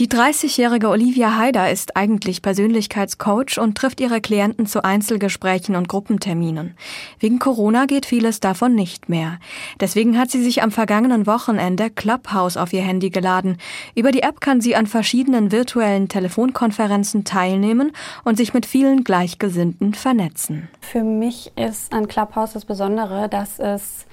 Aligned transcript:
Die 0.00 0.08
30-jährige 0.08 0.88
Olivia 0.88 1.36
Haider 1.36 1.70
ist 1.70 1.96
eigentlich 1.96 2.42
Persönlichkeitscoach 2.42 3.60
und 3.60 3.78
trifft 3.78 4.00
ihre 4.00 4.20
Klienten 4.20 4.66
zu 4.66 4.82
Einzelgesprächen 4.82 5.76
und 5.76 5.88
Gruppenterminen. 5.88 6.74
Wegen 7.20 7.38
Corona 7.38 7.84
geht 7.86 8.04
vieles 8.04 8.40
davon 8.40 8.74
nicht 8.74 9.08
mehr. 9.08 9.38
Deswegen 9.78 10.18
hat 10.18 10.32
sie 10.32 10.42
sich 10.42 10.64
am 10.64 10.72
vergangenen 10.72 11.28
Wochenende 11.28 11.90
Clubhouse 11.90 12.56
auf 12.56 12.72
ihr 12.72 12.82
Handy 12.82 13.10
geladen. 13.10 13.58
Über 13.94 14.10
die 14.10 14.22
App 14.22 14.40
kann 14.40 14.60
sie 14.60 14.74
an 14.74 14.88
verschiedenen 14.88 15.52
virtuellen 15.52 16.08
Telefonkonferenzen 16.08 17.22
teilnehmen 17.22 17.92
und 18.24 18.36
sich 18.36 18.52
mit 18.52 18.66
vielen 18.66 19.04
Gleichgesinnten 19.04 19.94
vernetzen. 19.94 20.68
Für 20.80 21.04
mich 21.04 21.52
ist 21.54 21.92
an 21.92 22.08
Clubhouse 22.08 22.54
das 22.54 22.64
Besondere, 22.64 23.28
dass 23.28 23.60
es 23.60 24.06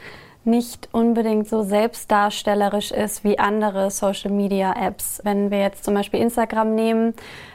nicht 0.43 0.89
unbedingt 0.91 1.47
so 1.47 1.63
selbstdarstellerisch 1.63 2.91
ist 2.91 3.23
wie 3.23 3.37
andere 3.37 3.91
Social-Media-Apps. 3.91 5.21
Wenn 5.23 5.51
wir 5.51 5.59
jetzt 5.59 5.83
zum 5.83 5.93
Beispiel 5.93 6.19
Instagram 6.19 6.73
nehmen, 6.73 7.13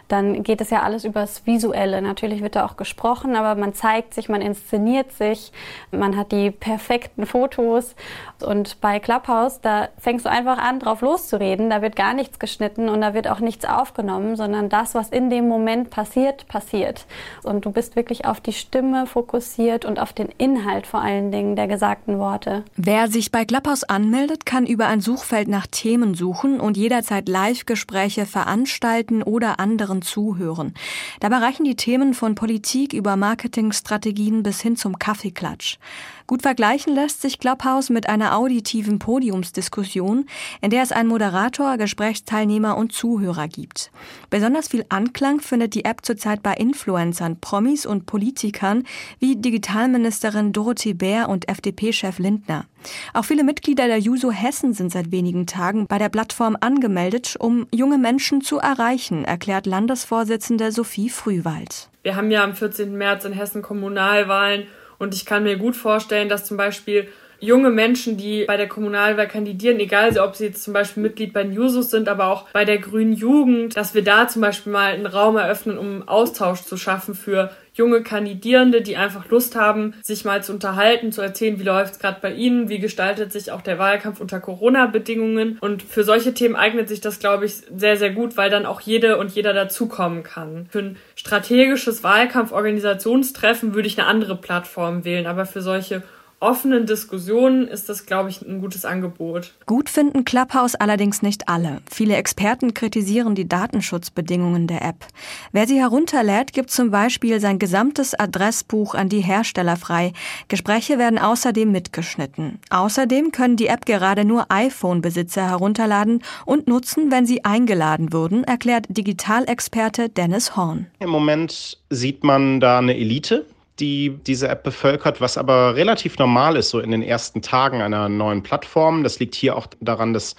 dann 0.08 0.42
geht 0.42 0.60
es 0.60 0.70
ja 0.70 0.82
alles 0.82 1.04
übers 1.04 1.46
Visuelle. 1.46 2.00
Natürlich 2.00 2.42
wird 2.42 2.54
da 2.54 2.64
auch 2.64 2.76
gesprochen, 2.76 3.34
aber 3.34 3.58
man 3.58 3.74
zeigt 3.74 4.14
sich, 4.14 4.28
man 4.28 4.40
inszeniert 4.40 5.12
sich, 5.12 5.52
man 5.90 6.16
hat 6.16 6.30
die 6.32 6.50
perfekten 6.50 7.26
Fotos. 7.26 7.96
Und 8.44 8.80
bei 8.80 9.00
Clubhouse, 9.00 9.60
da 9.60 9.88
fängst 9.98 10.26
du 10.26 10.30
einfach 10.30 10.58
an, 10.58 10.78
drauf 10.78 11.00
loszureden. 11.00 11.70
Da 11.70 11.82
wird 11.82 11.96
gar 11.96 12.14
nichts 12.14 12.38
geschnitten 12.38 12.88
und 12.88 13.00
da 13.00 13.14
wird 13.14 13.28
auch 13.28 13.40
nichts 13.40 13.64
aufgenommen, 13.64 14.36
sondern 14.36 14.68
das, 14.68 14.94
was 14.94 15.08
in 15.08 15.30
dem 15.30 15.48
Moment 15.48 15.90
passiert, 15.90 16.46
passiert. 16.46 17.06
Und 17.42 17.64
du 17.64 17.72
bist 17.72 17.96
wirklich 17.96 18.26
auf 18.26 18.40
die 18.40 18.52
Stimme 18.52 19.06
fokussiert 19.06 19.84
und 19.84 19.98
auf 19.98 20.12
den 20.12 20.28
Inhalt 20.38 20.86
vor 20.86 21.00
allen 21.00 21.32
Dingen 21.32 21.56
der 21.56 21.66
gesagten 21.66 22.18
Worte. 22.18 22.64
Wer 22.78 23.08
sich 23.08 23.32
bei 23.32 23.46
Clubhouse 23.46 23.84
anmeldet, 23.84 24.44
kann 24.44 24.66
über 24.66 24.86
ein 24.86 25.00
Suchfeld 25.00 25.48
nach 25.48 25.66
Themen 25.66 26.14
suchen 26.14 26.60
und 26.60 26.76
jederzeit 26.76 27.26
Live-Gespräche 27.26 28.26
veranstalten 28.26 29.22
oder 29.22 29.58
anderen 29.58 30.02
zuhören. 30.02 30.74
Dabei 31.20 31.38
reichen 31.38 31.64
die 31.64 31.76
Themen 31.76 32.12
von 32.12 32.34
Politik 32.34 32.92
über 32.92 33.16
Marketingstrategien 33.16 34.42
bis 34.42 34.60
hin 34.60 34.76
zum 34.76 34.98
Kaffeeklatsch. 34.98 35.78
Gut 36.26 36.42
vergleichen 36.42 36.94
lässt 36.94 37.22
sich 37.22 37.38
Clubhouse 37.38 37.88
mit 37.88 38.10
einer 38.10 38.36
auditiven 38.36 38.98
Podiumsdiskussion, 38.98 40.26
in 40.60 40.68
der 40.70 40.82
es 40.82 40.92
einen 40.92 41.08
Moderator, 41.08 41.78
Gesprächsteilnehmer 41.78 42.76
und 42.76 42.92
Zuhörer 42.92 43.48
gibt. 43.48 43.90
Besonders 44.28 44.68
viel 44.68 44.84
Anklang 44.90 45.40
findet 45.40 45.72
die 45.74 45.86
App 45.86 46.04
zurzeit 46.04 46.42
bei 46.42 46.52
Influencern, 46.52 47.40
Promis 47.40 47.86
und 47.86 48.04
Politikern 48.04 48.84
wie 49.18 49.36
Digitalministerin 49.36 50.52
Dorothee 50.52 50.92
Bär 50.92 51.30
und 51.30 51.48
FDP-Chef 51.48 52.18
Lindner. 52.18 52.65
Auch 53.12 53.24
viele 53.24 53.44
Mitglieder 53.44 53.86
der 53.86 53.98
Juso 53.98 54.30
Hessen 54.30 54.72
sind 54.72 54.92
seit 54.92 55.10
wenigen 55.10 55.46
Tagen 55.46 55.86
bei 55.86 55.98
der 55.98 56.08
Plattform 56.08 56.56
angemeldet, 56.60 57.36
um 57.38 57.66
junge 57.72 57.98
Menschen 57.98 58.40
zu 58.40 58.58
erreichen, 58.58 59.24
erklärt 59.24 59.66
Landesvorsitzende 59.66 60.72
Sophie 60.72 61.08
Frühwald. 61.08 61.88
Wir 62.02 62.16
haben 62.16 62.30
ja 62.30 62.44
am 62.44 62.54
14. 62.54 62.96
März 62.96 63.24
in 63.24 63.32
Hessen 63.32 63.62
Kommunalwahlen 63.62 64.66
und 64.98 65.14
ich 65.14 65.26
kann 65.26 65.42
mir 65.42 65.56
gut 65.56 65.76
vorstellen, 65.76 66.28
dass 66.28 66.44
zum 66.44 66.56
Beispiel 66.56 67.08
junge 67.40 67.70
Menschen, 67.70 68.16
die 68.16 68.44
bei 68.44 68.56
der 68.56 68.68
Kommunalwahl 68.68 69.28
kandidieren, 69.28 69.78
egal 69.80 70.16
ob 70.18 70.36
sie 70.36 70.46
jetzt 70.46 70.62
zum 70.62 70.72
Beispiel 70.72 71.02
Mitglied 71.02 71.32
bei 71.32 71.42
Jusos 71.42 71.90
sind, 71.90 72.08
aber 72.08 72.26
auch 72.28 72.48
bei 72.50 72.64
der 72.64 72.78
Grünen 72.78 73.12
Jugend, 73.12 73.76
dass 73.76 73.94
wir 73.94 74.02
da 74.02 74.28
zum 74.28 74.42
Beispiel 74.42 74.72
mal 74.72 74.92
einen 74.92 75.06
Raum 75.06 75.36
eröffnen, 75.36 75.78
um 75.78 76.06
Austausch 76.06 76.62
zu 76.62 76.76
schaffen 76.76 77.14
für 77.14 77.50
junge 77.76 78.02
Kandidierende, 78.02 78.80
die 78.80 78.96
einfach 78.96 79.28
Lust 79.28 79.54
haben, 79.54 79.94
sich 80.02 80.24
mal 80.24 80.42
zu 80.42 80.52
unterhalten, 80.52 81.12
zu 81.12 81.20
erzählen, 81.20 81.58
wie 81.58 81.64
läuft 81.64 81.94
es 81.94 81.98
gerade 81.98 82.18
bei 82.22 82.32
ihnen, 82.32 82.68
wie 82.70 82.78
gestaltet 82.78 83.32
sich 83.32 83.52
auch 83.52 83.60
der 83.60 83.78
Wahlkampf 83.78 84.20
unter 84.20 84.40
Corona-Bedingungen. 84.40 85.58
Und 85.60 85.82
für 85.82 86.02
solche 86.02 86.32
Themen 86.32 86.56
eignet 86.56 86.88
sich 86.88 87.02
das, 87.02 87.18
glaube 87.18 87.44
ich, 87.44 87.56
sehr, 87.74 87.98
sehr 87.98 88.10
gut, 88.10 88.36
weil 88.36 88.48
dann 88.48 88.64
auch 88.64 88.80
jede 88.80 89.18
und 89.18 89.30
jeder 89.32 89.52
dazukommen 89.52 90.22
kann. 90.22 90.66
Für 90.70 90.78
ein 90.78 90.96
strategisches 91.16 92.02
Wahlkampforganisationstreffen 92.02 93.74
würde 93.74 93.88
ich 93.88 93.98
eine 93.98 94.08
andere 94.08 94.36
Plattform 94.36 95.04
wählen, 95.04 95.26
aber 95.26 95.44
für 95.44 95.60
solche 95.60 96.02
offenen 96.40 96.86
Diskussionen 96.86 97.66
ist 97.66 97.88
das, 97.88 98.06
glaube 98.06 98.28
ich, 98.30 98.42
ein 98.42 98.60
gutes 98.60 98.84
Angebot. 98.84 99.54
Gut 99.66 99.88
finden 99.88 100.24
Clubhouse 100.24 100.74
allerdings 100.74 101.22
nicht 101.22 101.48
alle. 101.48 101.80
Viele 101.90 102.16
Experten 102.16 102.74
kritisieren 102.74 103.34
die 103.34 103.48
Datenschutzbedingungen 103.48 104.66
der 104.66 104.82
App. 104.82 105.06
Wer 105.52 105.66
sie 105.66 105.78
herunterlädt, 105.78 106.52
gibt 106.52 106.70
zum 106.70 106.90
Beispiel 106.90 107.40
sein 107.40 107.58
gesamtes 107.58 108.14
Adressbuch 108.14 108.94
an 108.94 109.08
die 109.08 109.20
Hersteller 109.20 109.76
frei. 109.76 110.12
Gespräche 110.48 110.98
werden 110.98 111.18
außerdem 111.18 111.70
mitgeschnitten. 111.70 112.58
Außerdem 112.70 113.32
können 113.32 113.56
die 113.56 113.68
App 113.68 113.86
gerade 113.86 114.24
nur 114.24 114.50
iPhone-Besitzer 114.50 115.48
herunterladen 115.48 116.22
und 116.44 116.68
nutzen, 116.68 117.10
wenn 117.10 117.26
sie 117.26 117.44
eingeladen 117.44 118.12
wurden, 118.12 118.44
erklärt 118.44 118.86
Digitalexperte 118.88 120.08
Dennis 120.08 120.56
Horn. 120.56 120.86
Im 121.00 121.10
Moment 121.10 121.78
sieht 121.90 122.24
man 122.24 122.60
da 122.60 122.78
eine 122.78 122.96
Elite, 122.96 123.46
die 123.78 124.18
diese 124.26 124.48
App 124.48 124.62
bevölkert, 124.62 125.20
was 125.20 125.36
aber 125.36 125.74
relativ 125.74 126.18
normal 126.18 126.56
ist, 126.56 126.70
so 126.70 126.80
in 126.80 126.90
den 126.90 127.02
ersten 127.02 127.42
Tagen 127.42 127.82
einer 127.82 128.08
neuen 128.08 128.42
Plattform. 128.42 129.02
Das 129.02 129.18
liegt 129.18 129.34
hier 129.34 129.56
auch 129.56 129.66
daran, 129.80 130.12
dass 130.12 130.34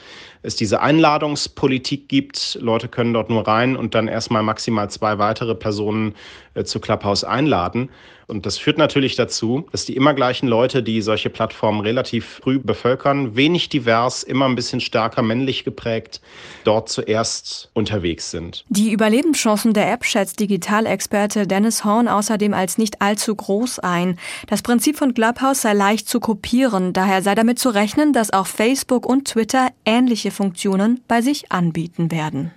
es 0.47 0.55
diese 0.55 0.81
Einladungspolitik 0.81 2.07
gibt. 2.07 2.57
Leute 2.61 2.87
können 2.87 3.13
dort 3.13 3.29
nur 3.29 3.47
rein 3.47 3.75
und 3.75 3.93
dann 3.93 4.07
erstmal 4.07 4.41
maximal 4.41 4.89
zwei 4.89 5.19
weitere 5.19 5.53
Personen 5.53 6.15
äh, 6.55 6.63
zu 6.63 6.79
Clubhouse 6.79 7.23
einladen. 7.23 7.89
Und 8.27 8.45
das 8.45 8.57
führt 8.57 8.77
natürlich 8.77 9.15
dazu, 9.15 9.67
dass 9.71 9.85
die 9.85 9.95
immer 9.95 10.13
gleichen 10.13 10.47
Leute, 10.47 10.83
die 10.83 11.01
solche 11.01 11.29
Plattformen 11.29 11.79
relativ 11.79 12.25
früh 12.43 12.59
bevölkern, 12.59 13.37
wenig 13.37 13.69
divers, 13.69 14.21
immer 14.21 14.45
ein 14.45 14.55
bisschen 14.55 14.81
stärker 14.81 15.21
männlich 15.21 15.63
geprägt, 15.63 16.19
dort 16.65 16.89
zuerst 16.89 17.69
unterwegs 17.73 18.29
sind. 18.29 18.65
Die 18.67 18.91
Überlebenschancen 18.91 19.73
der 19.73 19.89
App 19.91 20.03
schätzt 20.03 20.41
Digitalexperte 20.41 21.47
Dennis 21.47 21.85
Horn 21.85 22.09
außerdem 22.09 22.53
als 22.53 22.77
nicht 22.77 23.01
allzu 23.01 23.33
groß 23.33 23.79
ein. 23.79 24.19
Das 24.47 24.61
Prinzip 24.61 24.97
von 24.97 25.13
Clubhouse 25.13 25.61
sei 25.61 25.71
leicht 25.71 26.09
zu 26.09 26.19
kopieren, 26.19 26.91
daher 26.91 27.21
sei 27.21 27.33
damit 27.33 27.59
zu 27.59 27.69
rechnen, 27.69 28.11
dass 28.11 28.33
auch 28.33 28.47
Facebook 28.47 29.05
und 29.05 29.25
Twitter 29.25 29.69
ähnliche 29.85 30.31
Funktionen 30.37 31.01
bei 31.07 31.21
sich 31.21 31.51
anbieten 31.51 32.11
werden. 32.11 32.51